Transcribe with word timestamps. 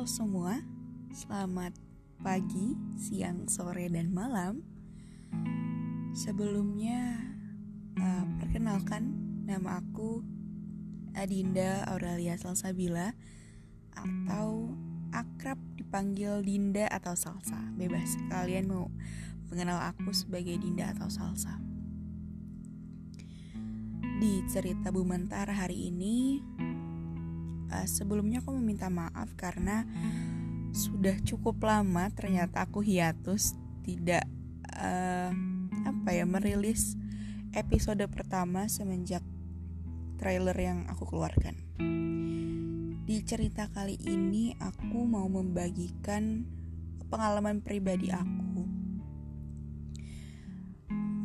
Halo 0.00 0.08
semua, 0.08 0.56
selamat 1.12 1.76
pagi, 2.24 2.72
siang, 2.96 3.44
sore, 3.52 3.84
dan 3.92 4.08
malam. 4.16 4.64
Sebelumnya, 6.16 7.20
uh, 8.00 8.24
perkenalkan 8.40 9.12
nama 9.44 9.84
aku 9.84 10.24
Adinda 11.12 11.84
Aurelia 11.84 12.40
Salsabila 12.40 13.12
atau 13.92 14.72
akrab 15.12 15.60
dipanggil 15.76 16.48
Dinda 16.48 16.88
atau 16.88 17.12
Salsa. 17.12 17.60
Bebas 17.76 18.16
kalian 18.32 18.72
mau 18.72 18.88
mengenal 19.52 19.84
aku 19.84 20.16
sebagai 20.16 20.56
Dinda 20.56 20.96
atau 20.96 21.12
Salsa. 21.12 21.60
Di 24.16 24.48
cerita 24.48 24.96
Bumentar 24.96 25.44
hari 25.52 25.92
ini, 25.92 26.40
uh, 27.70 27.86
sebelumnya 27.86 28.42
aku 28.42 28.54
meminta 28.58 28.90
maaf 28.90 29.32
karena 29.38 29.86
sudah 30.70 31.18
cukup 31.26 31.58
lama 31.66 32.10
ternyata 32.14 32.62
aku 32.62 32.82
hiatus 32.82 33.58
tidak 33.82 34.22
uh, 34.76 35.32
apa 35.86 36.08
ya 36.14 36.28
merilis 36.28 36.94
episode 37.50 38.02
pertama 38.06 38.70
semenjak 38.70 39.22
trailer 40.20 40.54
yang 40.54 40.86
aku 40.86 41.08
keluarkan. 41.08 41.56
Di 43.10 43.26
cerita 43.26 43.66
kali 43.66 43.98
ini 43.98 44.54
aku 44.60 45.02
mau 45.02 45.26
membagikan 45.26 46.46
pengalaman 47.10 47.58
pribadi 47.58 48.14
aku. 48.14 48.62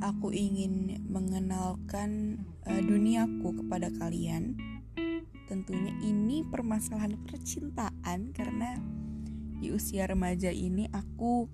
Aku 0.02 0.34
ingin 0.34 1.06
mengenalkan 1.06 2.42
uh, 2.66 2.82
duniaku 2.82 3.62
kepada 3.62 3.94
kalian 3.94 4.58
tentunya 5.46 5.94
ini 6.02 6.42
permasalahan 6.46 7.18
percintaan 7.22 8.34
karena 8.34 8.82
di 9.62 9.72
usia 9.72 10.10
remaja 10.10 10.50
ini 10.52 10.90
aku 10.92 11.48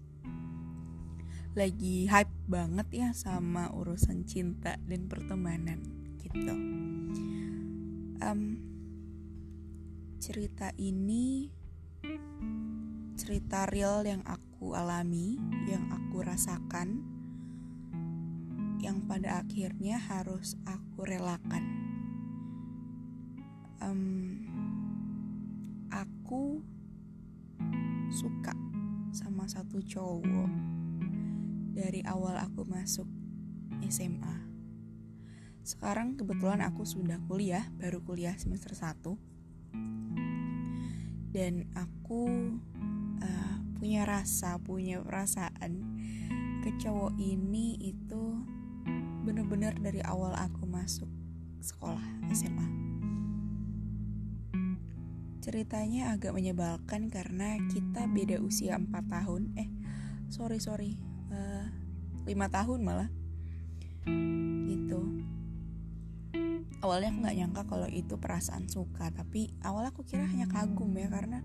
lagi 1.51 2.07
hype 2.07 2.31
banget 2.47 2.87
ya 2.95 3.09
sama 3.11 3.67
urusan 3.75 4.23
cinta 4.23 4.79
dan 4.87 5.11
pertemanan 5.11 5.83
gitu. 6.23 6.55
Um, 8.23 8.41
cerita 10.23 10.71
ini 10.79 11.51
cerita 13.19 13.67
real 13.67 14.07
yang 14.07 14.23
aku 14.23 14.73
alami, 14.73 15.35
yang 15.67 15.91
aku 15.91 16.23
rasakan, 16.23 17.03
yang 18.79 19.03
pada 19.05 19.43
akhirnya 19.43 19.99
harus 19.99 20.55
aku 20.63 21.03
relakan 21.03 21.90
um, 23.81 24.37
aku 25.89 26.61
suka 28.13 28.53
sama 29.11 29.49
satu 29.49 29.83
cowok 29.83 30.51
dari 31.75 32.05
awal 32.05 32.37
aku 32.39 32.63
masuk 32.63 33.07
SMA. 33.89 34.37
Sekarang 35.61 36.17
kebetulan 36.17 36.61
aku 36.63 36.85
sudah 36.85 37.19
kuliah, 37.25 37.69
baru 37.77 38.01
kuliah 38.01 38.37
semester 38.37 38.73
1. 38.73 39.17
Dan 41.31 41.71
aku 41.79 42.27
uh, 43.23 43.55
punya 43.79 44.03
rasa, 44.03 44.59
punya 44.59 44.99
perasaan 44.99 45.79
ke 46.61 46.75
cowok 46.77 47.15
ini 47.17 47.79
itu 47.79 48.37
bener-bener 49.21 49.77
dari 49.79 50.01
awal 50.03 50.33
aku 50.33 50.65
masuk 50.65 51.07
sekolah 51.61 52.01
SMA 52.33 52.90
Ceritanya 55.41 56.13
agak 56.13 56.37
menyebalkan 56.37 57.09
karena 57.09 57.57
kita 57.73 58.05
beda 58.05 58.37
usia 58.45 58.77
4 58.77 58.93
tahun. 59.09 59.57
Eh, 59.57 59.65
sorry 60.29 60.61
sorry, 60.61 61.01
uh, 61.33 61.65
eh, 61.65 62.29
5 62.29 62.45
tahun 62.45 62.79
malah. 62.85 63.09
Gitu. 64.69 65.01
Awalnya 66.85 67.09
aku 67.09 67.19
nggak 67.25 67.37
nyangka 67.41 67.61
kalau 67.65 67.89
itu 67.89 68.21
perasaan 68.21 68.69
suka, 68.69 69.09
tapi 69.09 69.49
awal 69.65 69.89
aku 69.89 70.05
kira 70.05 70.29
hanya 70.29 70.45
kagum 70.45 70.93
ya 70.93 71.09
karena 71.09 71.41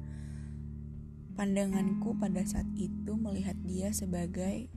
pandanganku 1.37 2.17
pada 2.17 2.41
saat 2.45 2.69
itu 2.77 3.17
melihat 3.17 3.57
dia 3.65 3.93
sebagai 3.97 4.73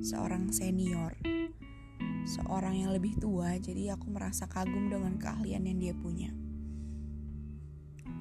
seorang 0.00 0.52
senior, 0.52 1.16
seorang 2.24 2.80
yang 2.80 2.92
lebih 2.92 3.16
tua, 3.16 3.56
jadi 3.56 3.96
aku 3.96 4.08
merasa 4.12 4.48
kagum 4.48 4.88
dengan 4.88 5.16
keahlian 5.16 5.68
yang 5.68 5.80
dia 5.80 5.94
punya. 5.96 6.45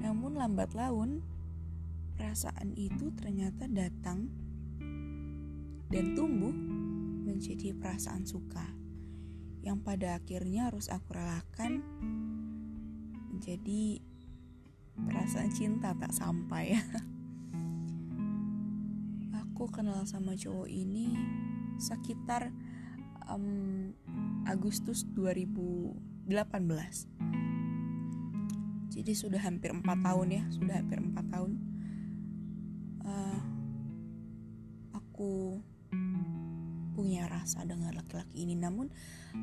Namun 0.06 0.38
lambat 0.38 0.78
laun, 0.78 1.26
perasaan 2.14 2.78
itu 2.78 3.10
ternyata 3.18 3.66
datang 3.66 4.30
dan 5.90 6.14
tumbuh 6.14 6.54
menjadi 7.26 7.74
perasaan 7.74 8.22
suka 8.22 8.70
yang 9.66 9.82
pada 9.82 10.22
akhirnya 10.22 10.70
harus 10.70 10.94
aku 10.94 11.18
relakan 11.18 11.82
menjadi 13.34 13.98
perasaan 14.94 15.50
cinta 15.50 15.98
tak 15.98 16.14
sampai. 16.14 16.78
aku 19.42 19.66
kenal 19.74 20.06
sama 20.06 20.38
cowok 20.38 20.70
ini 20.70 21.18
sekitar 21.82 22.54
um, 23.26 23.90
Agustus 24.46 25.02
2018 25.18 26.30
jadi 28.96 29.12
sudah 29.12 29.44
hampir 29.44 29.76
empat 29.76 30.00
tahun 30.00 30.28
ya 30.32 30.44
sudah 30.56 30.80
hampir 30.80 31.04
empat 31.04 31.26
tahun. 31.28 31.52
Uh, 33.04 33.44
aku 34.96 35.60
punya 36.96 37.28
rasa 37.28 37.68
dengan 37.68 37.92
laki-laki 37.92 38.48
ini. 38.48 38.56
Namun 38.56 38.88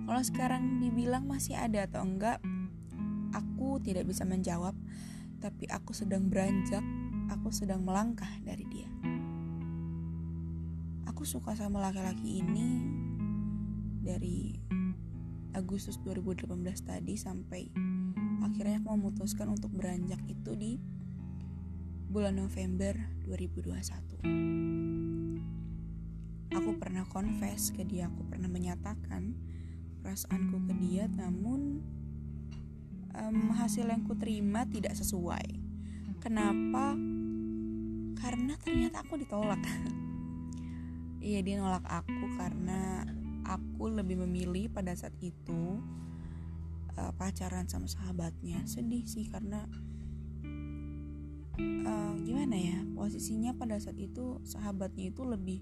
kalau 0.09 0.25
sekarang 0.25 0.81
dibilang 0.81 1.29
masih 1.29 1.61
ada 1.61 1.85
atau 1.85 2.01
enggak 2.01 2.41
aku 3.37 3.77
tidak 3.85 4.09
bisa 4.09 4.25
menjawab. 4.25 4.73
Tapi 5.45 5.69
aku 5.69 5.93
sedang 5.93 6.33
beranjak 6.33 6.83
aku 7.29 7.53
sedang 7.53 7.85
melangkah 7.85 8.29
dari 8.41 8.65
dia. 8.73 8.89
Aku 11.13 11.29
suka 11.29 11.53
sama 11.53 11.81
laki-laki 11.81 12.41
ini 12.41 12.89
dari 14.01 14.57
Agustus 15.53 16.01
2018 16.01 16.49
tadi 16.89 17.15
sampai 17.21 17.92
akhirnya 18.43 18.83
aku 18.83 18.99
memutuskan 18.99 19.49
untuk 19.49 19.71
beranjak 19.73 20.21
itu 20.27 20.53
di 20.59 20.73
bulan 22.13 22.37
November 22.37 22.93
2021 23.25 23.73
aku 26.53 26.71
pernah 26.77 27.09
confess 27.09 27.73
ke 27.73 27.81
dia 27.87 28.13
aku 28.13 28.29
pernah 28.29 28.53
menyatakan 28.53 29.33
perasaanku 30.03 30.67
ke 30.69 30.75
dia 30.83 31.07
namun 31.09 31.81
um, 33.17 33.53
hasil 33.57 33.89
yang 33.89 34.05
ku 34.05 34.17
terima 34.17 34.65
tidak 34.69 34.97
sesuai. 34.97 35.47
Kenapa? 36.23 36.97
Karena 38.19 38.55
ternyata 38.61 39.05
aku 39.05 39.21
ditolak. 39.21 39.63
Iya 41.23 41.39
dia 41.39 41.63
nolak 41.63 41.87
aku 41.87 42.35
karena 42.35 43.07
aku 43.47 43.95
lebih 43.95 44.19
memilih 44.27 44.67
pada 44.67 44.91
saat 44.91 45.15
itu 45.23 45.79
uh, 46.99 47.13
pacaran 47.17 47.69
sama 47.69 47.89
sahabatnya. 47.89 48.65
Sedih 48.69 49.05
sih 49.07 49.29
karena 49.29 49.65
uh, 51.61 52.15
gimana 52.23 52.57
ya 52.57 52.79
posisinya 52.97 53.53
pada 53.57 53.77
saat 53.79 53.99
itu 53.99 54.41
sahabatnya 54.47 55.11
itu 55.13 55.23
lebih 55.27 55.61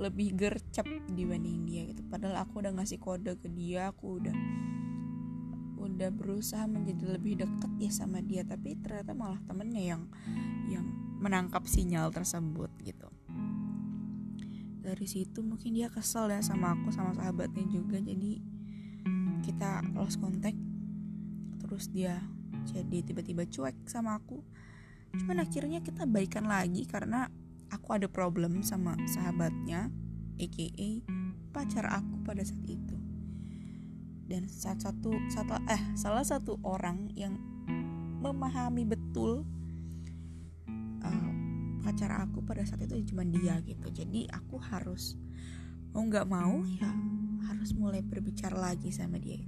lebih 0.00 0.32
gercep 0.38 0.86
dibanding 1.12 1.66
dia 1.68 1.84
gitu. 1.90 2.00
Padahal 2.08 2.46
aku 2.46 2.64
udah 2.64 2.72
ngasih 2.78 2.96
kode 2.96 3.36
ke 3.36 3.48
dia 3.52 3.92
aku 3.92 4.22
udah 4.22 4.36
udah 5.80 6.08
berusaha 6.12 6.64
menjadi 6.64 7.16
lebih 7.16 7.44
dekat 7.44 7.72
ya 7.76 7.90
sama 7.92 8.24
dia. 8.24 8.46
Tapi 8.46 8.80
ternyata 8.80 9.12
malah 9.12 9.40
temennya 9.44 9.82
yang 9.96 10.02
yang 10.72 10.86
menangkap 11.20 11.68
sinyal 11.68 12.08
tersebut 12.08 12.72
gitu. 12.80 13.08
Dari 14.80 15.04
situ 15.04 15.44
mungkin 15.44 15.76
dia 15.76 15.92
kesel 15.92 16.32
ya 16.32 16.40
sama 16.40 16.72
aku 16.72 16.88
sama 16.88 17.12
sahabatnya 17.12 17.68
juga. 17.68 18.00
Jadi 18.00 18.40
kita 19.50 19.82
lost 19.98 20.22
contact 20.22 20.56
terus 21.58 21.90
dia 21.90 22.22
jadi 22.70 23.02
tiba-tiba 23.02 23.46
cuek 23.50 23.76
sama 23.90 24.20
aku. 24.20 24.42
Cuman 25.16 25.42
akhirnya 25.42 25.82
kita 25.82 26.06
baikan 26.06 26.46
lagi 26.46 26.86
karena 26.86 27.26
aku 27.70 27.98
ada 27.98 28.06
problem 28.06 28.62
sama 28.62 28.94
sahabatnya 29.10 29.90
aka 30.38 30.90
pacar 31.50 31.86
aku 31.90 32.22
pada 32.22 32.46
saat 32.46 32.62
itu. 32.66 32.96
Dan 34.30 34.46
saat 34.46 34.78
satu 34.78 35.10
satu 35.34 35.58
eh 35.66 35.82
salah 35.98 36.22
satu 36.22 36.62
orang 36.62 37.10
yang 37.18 37.34
memahami 38.22 38.86
betul 38.86 39.42
uh, 41.02 41.32
pacar 41.82 42.22
aku 42.22 42.38
pada 42.46 42.62
saat 42.62 42.86
itu 42.86 43.10
cuma 43.10 43.26
dia 43.26 43.58
gitu. 43.66 43.90
Jadi 43.90 44.30
aku 44.30 44.62
harus 44.62 45.18
mau 45.90 46.06
nggak 46.06 46.28
mau 46.30 46.62
ya 46.62 46.90
harus 47.46 47.72
mulai 47.76 48.04
berbicara 48.04 48.56
lagi 48.56 48.92
sama 48.92 49.16
dia. 49.16 49.40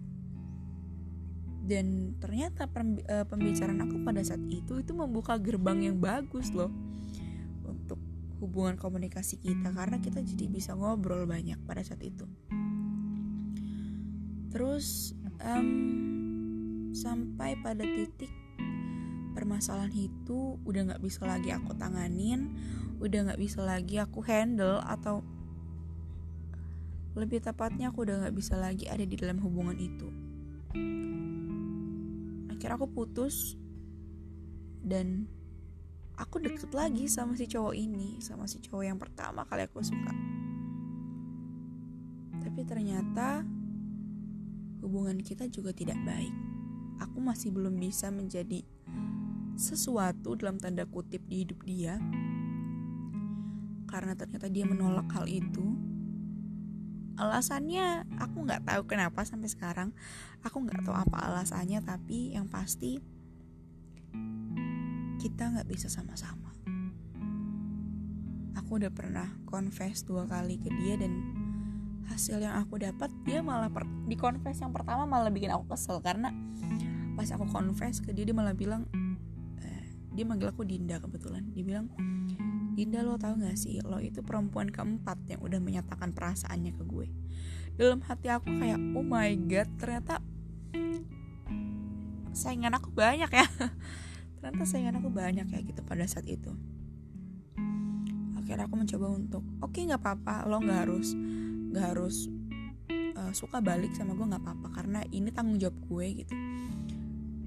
Dan 1.62 2.18
ternyata 2.18 2.66
eh, 2.66 3.26
pembicaraan 3.26 3.80
aku 3.86 4.02
pada 4.02 4.20
saat 4.20 4.42
itu 4.50 4.82
itu 4.82 4.92
membuka 4.92 5.38
gerbang 5.38 5.86
yang 5.86 5.96
bagus 6.02 6.50
loh 6.50 6.74
untuk 7.62 8.02
hubungan 8.42 8.74
komunikasi 8.74 9.38
kita 9.38 9.70
karena 9.70 10.02
kita 10.02 10.18
jadi 10.18 10.50
bisa 10.50 10.74
ngobrol 10.74 11.22
banyak 11.24 11.56
pada 11.62 11.86
saat 11.86 12.02
itu. 12.02 12.26
Terus 14.50 15.16
um, 15.40 15.70
sampai 16.92 17.56
pada 17.62 17.86
titik 17.86 18.28
permasalahan 19.32 19.94
itu 19.96 20.60
udah 20.68 20.92
nggak 20.92 21.02
bisa 21.02 21.24
lagi 21.24 21.50
aku 21.56 21.72
tanganin 21.80 22.52
udah 23.00 23.32
nggak 23.32 23.40
bisa 23.40 23.64
lagi 23.64 23.98
aku 23.98 24.22
handle 24.22 24.78
atau 24.84 25.24
lebih 27.12 27.44
tepatnya 27.44 27.92
aku 27.92 28.08
udah 28.08 28.24
nggak 28.24 28.36
bisa 28.36 28.56
lagi 28.56 28.88
ada 28.88 29.04
di 29.04 29.16
dalam 29.20 29.36
hubungan 29.44 29.76
itu. 29.76 30.08
Akhirnya 32.48 32.76
aku 32.80 32.88
putus 32.88 33.58
dan 34.80 35.28
aku 36.16 36.40
deket 36.40 36.72
lagi 36.72 37.04
sama 37.12 37.36
si 37.36 37.44
cowok 37.44 37.74
ini 37.76 38.16
sama 38.24 38.48
si 38.48 38.62
cowok 38.64 38.84
yang 38.86 38.96
pertama 38.96 39.44
kali 39.44 39.68
aku 39.68 39.84
suka. 39.84 40.12
Tapi 42.42 42.60
ternyata 42.64 43.44
hubungan 44.80 45.20
kita 45.20 45.46
juga 45.52 45.76
tidak 45.76 46.00
baik. 46.08 46.32
Aku 47.04 47.20
masih 47.20 47.52
belum 47.52 47.76
bisa 47.76 48.08
menjadi 48.08 48.64
sesuatu 49.52 50.32
dalam 50.38 50.56
tanda 50.56 50.88
kutip 50.88 51.28
di 51.28 51.44
hidup 51.44 51.60
dia. 51.68 52.00
Karena 53.84 54.16
ternyata 54.16 54.48
dia 54.48 54.64
menolak 54.64 55.12
hal 55.12 55.28
itu 55.28 55.91
alasannya 57.16 58.08
aku 58.16 58.44
nggak 58.44 58.64
tahu 58.64 58.82
kenapa 58.88 59.24
sampai 59.26 59.48
sekarang. 59.50 59.90
Aku 60.42 60.64
nggak 60.64 60.82
tahu 60.84 60.94
apa 60.96 61.18
alasannya 61.30 61.84
tapi 61.84 62.34
yang 62.34 62.48
pasti 62.48 62.98
kita 65.22 65.54
nggak 65.54 65.68
bisa 65.68 65.86
sama-sama. 65.86 66.50
Aku 68.58 68.80
udah 68.80 68.90
pernah 68.90 69.28
confess 69.46 70.02
dua 70.02 70.26
kali 70.26 70.58
ke 70.58 70.70
dia 70.82 70.98
dan 70.98 71.12
hasil 72.10 72.42
yang 72.42 72.58
aku 72.58 72.82
dapat 72.82 73.08
dia 73.22 73.40
malah 73.40 73.70
per, 73.70 73.86
di 74.10 74.18
confess 74.18 74.58
yang 74.60 74.74
pertama 74.74 75.06
malah 75.06 75.30
bikin 75.30 75.52
aku 75.54 75.70
kesel. 75.70 76.02
Karena 76.02 76.32
pas 77.14 77.28
aku 77.30 77.46
confess 77.46 78.00
ke 78.00 78.10
dia 78.10 78.26
dia 78.26 78.34
malah 78.34 78.56
bilang 78.56 78.88
eh, 79.62 79.86
dia 80.16 80.24
manggil 80.26 80.50
aku 80.50 80.66
Dinda 80.66 80.98
kebetulan. 80.98 81.46
Dia 81.54 81.62
bilang 81.62 81.86
Dinda 82.72 83.04
lo 83.04 83.20
tau 83.20 83.36
gak 83.36 83.56
sih 83.60 83.84
lo 83.84 84.00
itu 84.00 84.24
perempuan 84.24 84.72
keempat 84.72 85.28
yang 85.28 85.40
udah 85.44 85.60
menyatakan 85.60 86.16
perasaannya 86.16 86.72
ke 86.72 86.82
gue. 86.88 87.08
Dalam 87.76 88.00
hati 88.04 88.32
aku 88.32 88.48
kayak 88.48 88.80
oh 88.96 89.04
my 89.04 89.32
god 89.48 89.68
ternyata 89.76 90.20
saingan 92.32 92.72
aku 92.72 92.88
banyak 92.92 93.28
ya. 93.28 93.46
Ternyata 94.40 94.64
saingan 94.64 94.96
aku 94.98 95.12
banyak 95.12 95.46
ya 95.46 95.60
gitu 95.60 95.84
pada 95.84 96.08
saat 96.08 96.24
itu. 96.24 96.52
Akhirnya 98.40 98.66
aku 98.66 98.76
mencoba 98.80 99.06
untuk 99.12 99.44
oke 99.60 99.72
okay, 99.72 99.86
nggak 99.86 100.00
apa-apa 100.00 100.48
lo 100.48 100.58
nggak 100.64 100.80
harus 100.88 101.14
nggak 101.72 101.84
harus 101.92 102.26
uh, 103.20 103.32
suka 103.36 103.60
balik 103.60 103.92
sama 103.92 104.16
gue 104.16 104.26
nggak 104.32 104.42
apa-apa. 104.42 104.68
Karena 104.72 105.00
ini 105.12 105.28
tanggung 105.28 105.60
jawab 105.60 105.76
gue 105.86 106.24
gitu 106.24 106.34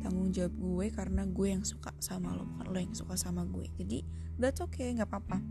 tanggung 0.05 0.29
jawab 0.29 0.53
gue 0.53 0.85
karena 0.93 1.25
gue 1.25 1.47
yang 1.49 1.65
suka 1.65 1.89
sama 1.97 2.37
lo 2.37 2.45
bukan 2.45 2.65
lo 2.69 2.77
yang 2.77 2.93
suka 2.93 3.17
sama 3.17 3.41
gue. 3.49 3.65
Jadi 3.81 4.05
that's 4.37 4.61
okay 4.61 4.93
nggak 4.93 5.09
apa-apa. 5.09 5.41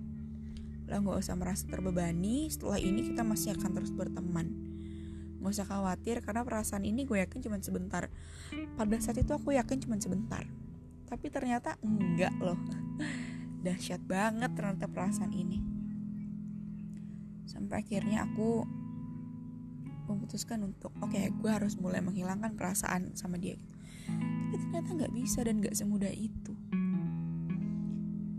Lo 0.86 0.94
nggak 1.02 1.18
usah 1.18 1.34
merasa 1.34 1.66
terbebani. 1.66 2.46
Setelah 2.46 2.78
ini 2.78 3.02
kita 3.02 3.26
masih 3.26 3.58
akan 3.58 3.70
terus 3.74 3.90
berteman. 3.90 4.54
Nggak 5.42 5.50
usah 5.58 5.66
khawatir 5.66 6.22
karena 6.22 6.46
perasaan 6.46 6.86
ini 6.86 7.02
gue 7.02 7.18
yakin 7.18 7.42
cuma 7.42 7.58
sebentar. 7.58 8.06
Pada 8.78 8.96
saat 9.02 9.18
itu 9.18 9.34
aku 9.34 9.58
yakin 9.58 9.82
cuma 9.82 9.98
sebentar. 9.98 10.46
Tapi 11.10 11.26
ternyata 11.34 11.74
enggak 11.82 12.38
loh. 12.38 12.58
Dahsyat 13.66 14.06
banget 14.06 14.54
ternyata 14.54 14.86
perasaan 14.86 15.34
ini. 15.34 15.58
Sampai 17.50 17.82
akhirnya 17.82 18.22
aku 18.22 18.83
memutuskan 20.24 20.64
untuk 20.64 20.88
oke 21.04 21.12
okay, 21.12 21.28
gue 21.28 21.50
harus 21.52 21.76
mulai 21.76 22.00
menghilangkan 22.00 22.56
perasaan 22.56 23.12
sama 23.12 23.36
dia. 23.36 23.60
Gitu 23.60 23.74
tapi 24.48 24.72
ternyata 24.72 24.96
nggak 24.96 25.12
bisa 25.12 25.44
dan 25.44 25.60
nggak 25.60 25.76
semudah 25.76 26.08
itu. 26.16 26.56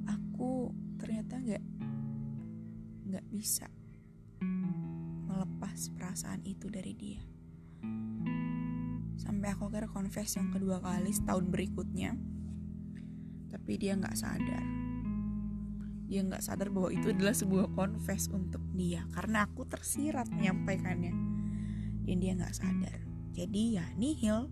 Aku 0.09 0.73
ternyata 0.97 1.37
nggak 1.37 1.63
nggak 3.05 3.25
bisa 3.29 3.69
melepas 5.29 5.93
perasaan 5.93 6.41
itu 6.41 6.73
dari 6.73 6.97
dia. 6.97 7.21
Sampai 9.21 9.53
aku 9.53 9.69
akhirnya 9.69 9.93
confess 9.93 10.41
yang 10.41 10.49
kedua 10.49 10.81
kali 10.81 11.13
setahun 11.13 11.45
berikutnya 11.53 12.17
tapi 13.53 13.77
dia 13.77 13.93
nggak 13.93 14.17
sadar. 14.17 14.65
Dia 16.09 16.25
nggak 16.25 16.41
sadar 16.41 16.73
bahwa 16.73 16.89
itu 16.89 17.13
adalah 17.13 17.37
sebuah 17.37 17.77
confess 17.77 18.25
untuk 18.33 18.65
dia 18.73 19.05
karena 19.13 19.45
aku 19.45 19.69
tersirat 19.69 20.33
menyampaikannya 20.33 21.34
dan 22.05 22.17
dia 22.21 22.31
nggak 22.37 22.55
sadar. 22.55 22.99
Jadi 23.33 23.81
ya 23.81 23.85
nihil. 23.97 24.47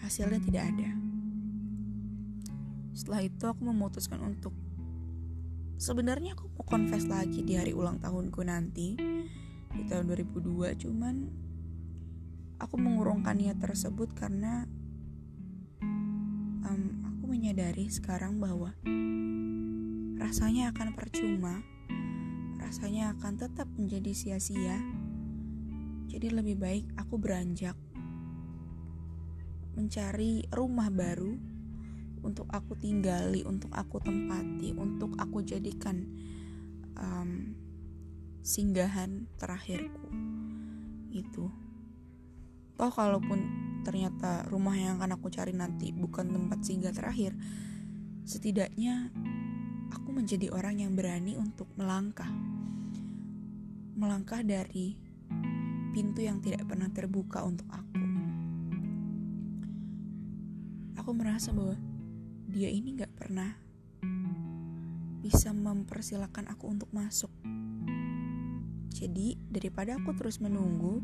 Hasilnya 0.00 0.40
tidak 0.40 0.64
ada. 0.72 0.90
Setelah 2.96 3.20
itu 3.20 3.44
aku 3.44 3.60
memutuskan 3.68 4.20
untuk 4.24 4.56
sebenarnya 5.80 6.36
aku 6.36 6.52
mau 6.56 6.64
confess 6.68 7.08
lagi 7.08 7.40
di 7.40 7.56
hari 7.56 7.72
ulang 7.72 7.96
tahunku 8.00 8.44
nanti 8.44 9.00
di 9.72 9.82
tahun 9.88 10.12
2002 10.12 10.76
cuman 10.76 11.14
aku 12.60 12.76
mengurungkan 12.76 13.40
niat 13.40 13.56
tersebut 13.56 14.12
karena 14.12 14.68
um, 16.68 16.84
aku 17.08 17.24
menyadari 17.32 17.88
sekarang 17.88 18.36
bahwa 18.36 18.76
rasanya 20.20 20.68
akan 20.76 20.92
percuma 20.92 21.64
rasanya 22.60 23.16
akan 23.16 23.40
tetap 23.40 23.66
menjadi 23.80 24.12
sia-sia 24.12 24.76
jadi 26.10 26.34
lebih 26.34 26.58
baik 26.58 26.86
aku 26.98 27.14
beranjak 27.22 27.78
mencari 29.78 30.42
rumah 30.50 30.90
baru 30.90 31.38
untuk 32.20 32.44
aku 32.52 32.76
tinggali, 32.76 33.46
untuk 33.48 33.72
aku 33.72 33.96
tempati, 34.02 34.76
untuk 34.76 35.16
aku 35.16 35.40
jadikan 35.40 36.04
um, 37.00 37.56
singgahan 38.44 39.24
terakhirku. 39.40 40.04
Itu. 41.14 41.48
Toh 42.76 42.92
kalaupun 42.92 43.40
ternyata 43.84 44.44
rumah 44.52 44.76
yang 44.76 45.00
akan 45.00 45.16
aku 45.16 45.32
cari 45.32 45.56
nanti 45.56 45.96
bukan 45.96 46.28
tempat 46.28 46.60
singgah 46.60 46.92
terakhir, 46.92 47.32
setidaknya 48.28 49.08
aku 49.92 50.12
menjadi 50.12 50.52
orang 50.52 50.84
yang 50.84 50.92
berani 50.92 51.40
untuk 51.40 51.72
melangkah. 51.80 52.28
Melangkah 53.96 54.44
dari 54.44 55.09
pintu 55.90 56.22
yang 56.22 56.38
tidak 56.38 56.66
pernah 56.66 56.88
terbuka 56.90 57.42
untuk 57.42 57.66
aku 57.70 58.00
aku 61.10 61.16
merasa 61.16 61.50
bahwa 61.50 61.74
dia 62.46 62.70
ini 62.70 62.94
gak 62.94 63.10
pernah 63.18 63.50
bisa 65.24 65.50
mempersilahkan 65.50 66.46
aku 66.46 66.70
untuk 66.70 66.86
masuk. 66.94 67.32
Jadi 68.94 69.34
daripada 69.48 69.96
aku 69.96 70.14
terus 70.14 70.38
menunggu, 70.38 71.02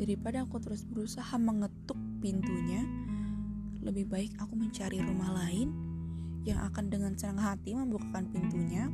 daripada 0.00 0.46
aku 0.46 0.56
terus 0.56 0.88
berusaha 0.88 1.36
mengetuk 1.36 1.98
pintunya, 2.22 2.80
lebih 3.82 4.06
baik 4.08 4.32
aku 4.38 4.54
mencari 4.54 5.04
rumah 5.04 5.34
lain 5.44 5.68
yang 6.48 6.62
akan 6.62 6.88
dengan 6.88 7.12
senang 7.18 7.42
hati 7.42 7.74
membukakan 7.74 8.30
pintunya 8.30 8.88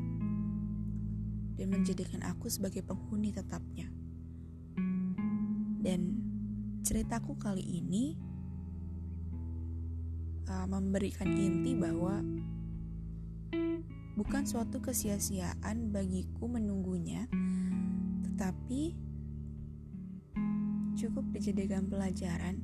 dan 1.54 1.66
menjadikan 1.71 2.25
aku 2.25 2.50
sebagai 2.50 2.83
penghuni 2.83 3.30
tetapnya. 3.30 3.98
Ceritaku 6.88 7.37
kali 7.37 7.61
ini 7.61 8.16
uh, 10.49 10.64
memberikan 10.64 11.28
inti 11.28 11.76
bahwa 11.76 12.25
bukan 14.16 14.49
suatu 14.49 14.80
kesia-siaan 14.80 15.92
bagiku 15.92 16.49
menunggunya, 16.49 17.28
tetapi 18.25 18.97
cukup 20.97 21.28
dijadikan 21.28 21.92
pelajaran. 21.92 22.57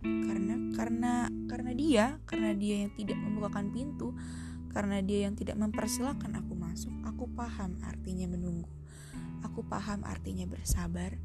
Karena 0.00 0.56
karena 0.72 1.12
karena 1.44 1.72
dia 1.76 2.04
karena 2.24 2.56
dia 2.56 2.88
yang 2.88 2.92
tidak 2.96 3.20
membukakan 3.20 3.68
pintu 3.68 4.16
karena 4.72 5.04
dia 5.04 5.28
yang 5.28 5.36
tidak 5.36 5.60
mempersilahkan 5.60 6.40
aku 6.40 6.56
masuk 6.56 6.94
aku 7.04 7.28
paham 7.36 7.76
artinya 7.84 8.32
menunggu. 8.32 8.72
Aku 9.44 9.60
paham 9.68 10.08
artinya 10.08 10.48
bersabar 10.48 11.20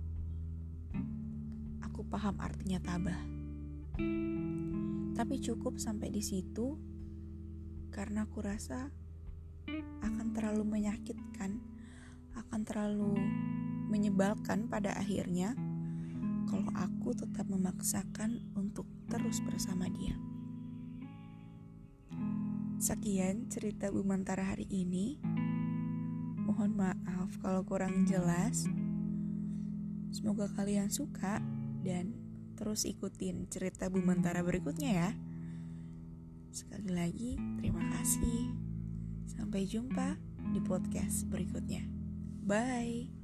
aku 1.98 2.06
paham 2.14 2.38
artinya 2.38 2.78
tabah 2.78 3.18
tapi 5.18 5.42
cukup 5.42 5.82
sampai 5.82 6.14
di 6.14 6.22
situ 6.22 6.78
karena 7.90 8.30
aku 8.30 8.46
rasa 8.46 8.94
akan 10.06 10.30
terlalu 10.38 10.78
menyakitkan, 10.78 11.58
akan 12.38 12.62
terlalu 12.62 13.18
menyebalkan 13.90 14.70
pada 14.70 14.94
akhirnya 14.94 15.58
kalau 16.46 16.70
aku 16.78 17.18
tetap 17.18 17.50
memaksakan 17.50 18.46
untuk 18.54 18.86
terus 19.10 19.42
bersama 19.42 19.90
dia. 19.90 20.14
Sekian 22.78 23.50
cerita 23.50 23.90
Bu 23.90 24.06
Mantara 24.06 24.54
hari 24.54 24.70
ini. 24.70 25.18
Mohon 26.46 26.78
maaf 26.78 27.34
kalau 27.42 27.66
kurang 27.66 28.06
jelas. 28.06 28.70
Semoga 30.14 30.46
kalian 30.54 30.94
suka 30.94 31.42
dan 31.88 32.12
terus 32.60 32.84
ikutin 32.84 33.48
cerita 33.48 33.88
Bu 33.88 34.04
Mantara 34.04 34.44
berikutnya 34.44 34.92
ya. 34.92 35.10
Sekali 36.52 36.92
lagi, 36.92 37.32
terima 37.64 37.80
kasih. 37.96 38.52
Sampai 39.32 39.64
jumpa 39.64 40.20
di 40.52 40.60
podcast 40.60 41.24
berikutnya. 41.32 41.88
Bye. 42.44 43.17